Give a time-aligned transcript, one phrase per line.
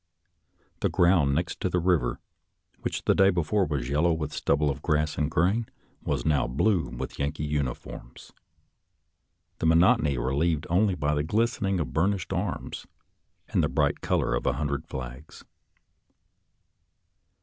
[0.79, 2.19] The ground next to the river,
[2.79, 5.67] which the day before was yellow with the stubble of grass and grain,
[6.01, 8.31] was now blue with Yankee uniforms,
[9.59, 12.87] the monotony relieved only by the glistening of burnished arms
[13.49, 15.45] and the bright colors of a hundred flags.